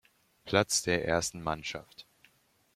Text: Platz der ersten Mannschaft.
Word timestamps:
Platz 0.45 0.81
der 0.81 1.05
ersten 1.05 1.43
Mannschaft. 1.43 2.07